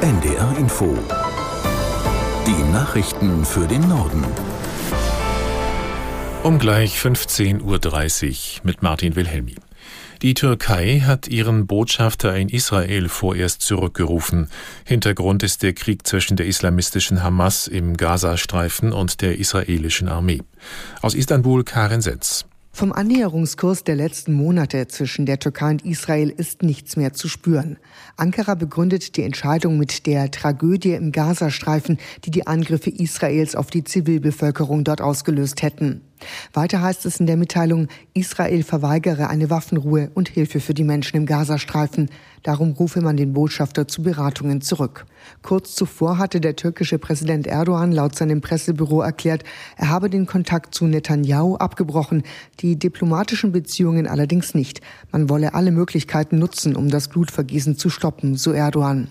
[0.00, 0.96] NDR Info.
[2.46, 4.24] Die Nachrichten für den Norden.
[6.44, 9.56] Um gleich 15.30 Uhr mit Martin Wilhelmi.
[10.22, 14.48] Die Türkei hat ihren Botschafter in Israel vorerst zurückgerufen.
[14.84, 20.42] Hintergrund ist der Krieg zwischen der islamistischen Hamas im Gazastreifen und der israelischen Armee.
[21.02, 22.47] Aus Istanbul Karin Setz.
[22.78, 27.76] Vom Annäherungskurs der letzten Monate zwischen der Türkei und Israel ist nichts mehr zu spüren.
[28.16, 33.82] Ankara begründet die Entscheidung mit der Tragödie im Gazastreifen, die die Angriffe Israels auf die
[33.82, 36.02] Zivilbevölkerung dort ausgelöst hätten.
[36.52, 41.16] Weiter heißt es in der Mitteilung, Israel verweigere eine Waffenruhe und Hilfe für die Menschen
[41.16, 42.10] im Gazastreifen.
[42.48, 45.04] Darum rufe man den Botschafter zu Beratungen zurück.
[45.42, 49.44] Kurz zuvor hatte der türkische Präsident Erdogan laut seinem Pressebüro erklärt,
[49.76, 52.22] er habe den Kontakt zu Netanyahu abgebrochen,
[52.60, 54.80] die diplomatischen Beziehungen allerdings nicht.
[55.12, 59.08] Man wolle alle Möglichkeiten nutzen, um das Blutvergießen zu stoppen, so Erdogan.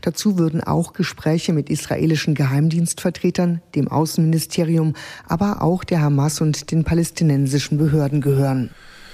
[0.00, 4.94] Dazu würden auch Gespräche mit israelischen Geheimdienstvertretern, dem Außenministerium,
[5.26, 8.70] aber auch der Hamas und den palästinensischen Behörden gehören.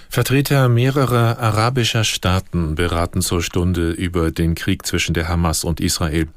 [0.08, 6.28] Vertreter mehrerer arabischer Staaten beraten zur Stunde über den Krieg zwischen der Hamas und Israel.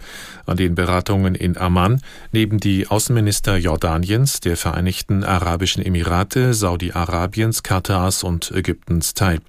[0.46, 2.02] An den Beratungen in Amman
[2.32, 9.40] nehmen die Außenminister Jordaniens, der Vereinigten Arabischen Emirate, Saudi-Arabiens, Katars und Ägyptens teil.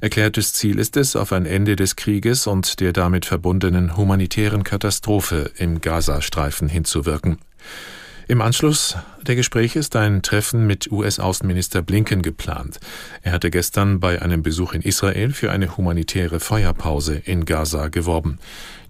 [0.00, 5.50] Erklärtes Ziel ist es, auf ein Ende des Krieges und der damit verbundenen humanitären Katastrophe
[5.58, 7.38] im Gazastreifen hinzuwirken.
[8.30, 12.78] Im Anschluss der Gespräche ist ein Treffen mit US-Außenminister Blinken geplant.
[13.22, 18.38] Er hatte gestern bei einem Besuch in Israel für eine humanitäre Feuerpause in Gaza geworben.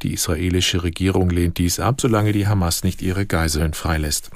[0.02, 4.32] Die israelische Regierung lehnt dies ab, solange die Hamas nicht ihre Geiseln freilässt.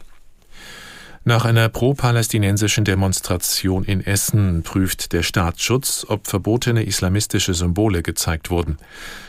[1.25, 8.77] Nach einer pro-palästinensischen Demonstration in Essen prüft der Staatsschutz, ob verbotene islamistische Symbole gezeigt wurden.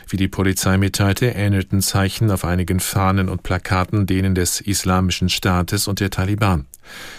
[0.08, 5.86] Wie die Polizei mitteilte, ähnelten Zeichen auf einigen Fahnen und Plakaten denen des Islamischen Staates
[5.86, 6.66] und der Taliban.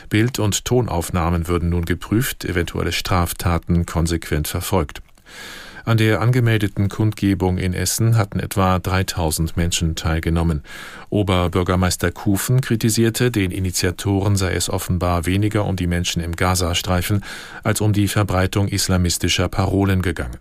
[0.10, 5.02] Bild- und Tonaufnahmen würden nun geprüft, eventuelle Straftaten konsequent verfolgt.
[5.86, 10.64] An der angemeldeten Kundgebung in Essen hatten etwa 3000 Menschen teilgenommen.
[11.12, 17.24] Oberbürgermeister Kufen kritisierte, den Initiatoren sei es offenbar weniger um die Menschen im Gazastreifen
[17.64, 20.38] als um die Verbreitung islamistischer Parolen gegangen.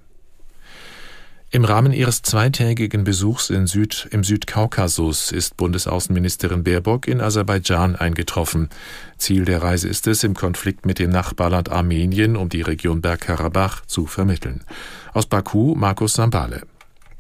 [1.55, 8.71] Im Rahmen ihres zweitägigen Besuchs Süd, im Südkaukasus ist Bundesaußenministerin Baerbock in Aserbaidschan eingetroffen.
[9.19, 13.87] Ziel der Reise ist es, im Konflikt mit dem Nachbarland Armenien um die Region Bergkarabach
[13.87, 14.65] zu vermitteln.
[15.13, 16.63] Aus Baku Markus Sambale.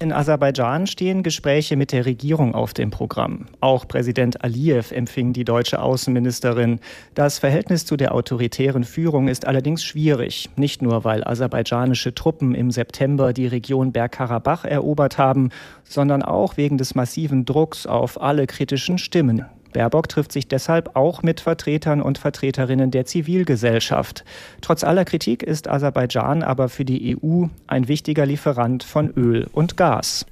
[0.00, 3.47] In Aserbaidschan stehen Gespräche mit der Regierung auf dem Programm.
[3.60, 6.81] Auch Präsident Aliyev empfing die deutsche Außenministerin.
[7.15, 10.50] Das Verhältnis zu der autoritären Führung ist allerdings schwierig.
[10.56, 15.50] Nicht nur, weil aserbaidschanische Truppen im September die Region Bergkarabach erobert haben,
[15.84, 19.44] sondern auch wegen des massiven Drucks auf alle kritischen Stimmen.
[19.75, 24.25] Baerbock trifft sich deshalb auch mit Vertretern und Vertreterinnen der Zivilgesellschaft.
[24.62, 29.77] Trotz aller Kritik ist Aserbaidschan aber für die EU ein wichtiger Lieferant von Öl und
[29.77, 30.25] Gas.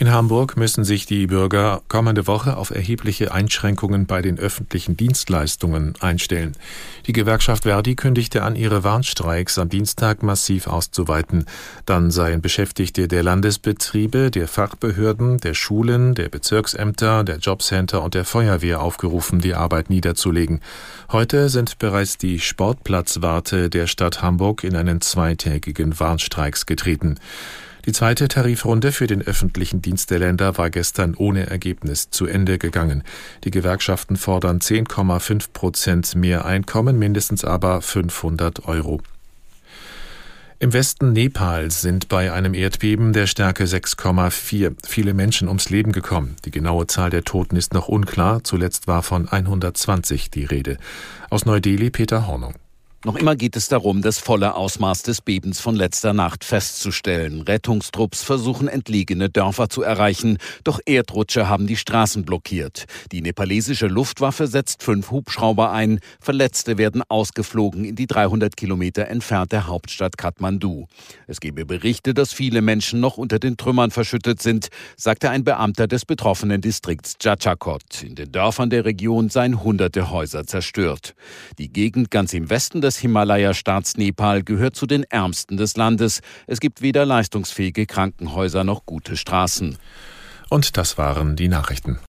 [0.00, 5.94] In Hamburg müssen sich die Bürger kommende Woche auf erhebliche Einschränkungen bei den öffentlichen Dienstleistungen
[5.98, 6.52] einstellen.
[7.08, 11.46] Die Gewerkschaft Verdi kündigte an, ihre Warnstreiks am Dienstag massiv auszuweiten.
[11.84, 18.24] Dann seien Beschäftigte der Landesbetriebe, der Fachbehörden, der Schulen, der Bezirksämter, der Jobcenter und der
[18.24, 20.60] Feuerwehr aufgerufen, die Arbeit niederzulegen.
[21.10, 27.16] Heute sind bereits die Sportplatzwarte der Stadt Hamburg in einen zweitägigen Warnstreiks getreten.
[27.88, 32.58] Die zweite Tarifrunde für den öffentlichen Dienst der Länder war gestern ohne Ergebnis zu Ende
[32.58, 33.02] gegangen.
[33.44, 39.00] Die Gewerkschaften fordern 10,5 Prozent mehr Einkommen, mindestens aber 500 Euro.
[40.58, 46.36] Im Westen Nepals sind bei einem Erdbeben der Stärke 6,4 viele Menschen ums Leben gekommen.
[46.44, 48.44] Die genaue Zahl der Toten ist noch unklar.
[48.44, 50.76] Zuletzt war von 120 die Rede.
[51.30, 52.52] Aus Neu-Delhi Peter Hornung.
[53.04, 57.42] Noch immer geht es darum, das volle Ausmaß des Bebens von letzter Nacht festzustellen.
[57.42, 62.86] Rettungstrupps versuchen entlegene Dörfer zu erreichen, doch Erdrutsche haben die Straßen blockiert.
[63.12, 69.68] Die nepalesische Luftwaffe setzt fünf Hubschrauber ein, Verletzte werden ausgeflogen in die 300 Kilometer entfernte
[69.68, 70.86] Hauptstadt Kathmandu.
[71.28, 75.86] Es gebe Berichte, dass viele Menschen noch unter den Trümmern verschüttet sind, sagte ein Beamter
[75.86, 78.02] des betroffenen Distrikts Jachakot.
[78.02, 81.14] In den Dörfern der Region seien hunderte Häuser zerstört.
[81.58, 86.20] Die Gegend ganz im Westen des Himalaya-Staats Nepal gehört zu den ärmsten des Landes.
[86.46, 89.76] Es gibt weder leistungsfähige Krankenhäuser noch gute Straßen.
[90.48, 92.00] Und das waren die Nachrichten.